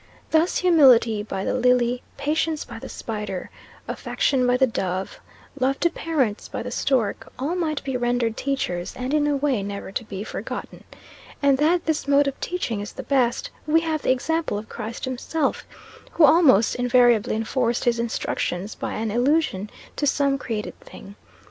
Thus, 0.31 0.57
humility 0.57 1.21
by 1.21 1.45
the 1.45 1.53
lily, 1.53 2.01
patience 2.17 2.65
by 2.65 2.79
the 2.79 2.89
spider, 2.89 3.51
affection 3.87 4.47
by 4.47 4.57
the 4.57 4.65
dove, 4.65 5.19
love 5.59 5.79
to 5.81 5.91
parents 5.91 6.47
by 6.47 6.63
the 6.63 6.71
stork, 6.71 7.31
all 7.37 7.53
might 7.55 7.83
be 7.83 7.95
rendered 7.95 8.35
teachers, 8.35 8.95
and 8.95 9.13
in 9.13 9.27
a 9.27 9.35
way 9.37 9.61
never 9.61 9.91
to 9.91 10.03
be 10.03 10.23
forgotten. 10.23 10.85
And 11.39 11.59
that 11.59 11.85
this 11.85 12.07
mode 12.07 12.25
of 12.25 12.39
teaching 12.39 12.79
is 12.79 12.93
the 12.93 13.03
best, 13.03 13.51
we 13.67 13.81
have 13.81 14.01
the 14.01 14.09
example 14.11 14.57
of 14.57 14.67
Christ 14.69 15.05
himself, 15.05 15.65
who 16.13 16.25
almost 16.25 16.73
invariably 16.73 17.35
enforced 17.35 17.83
his 17.83 17.99
instructions 17.99 18.73
by 18.73 18.93
an 18.95 19.11
allusion 19.11 19.69
to 19.97 20.07
some 20.07 20.39
created 20.39 20.79
thing. 20.79 21.13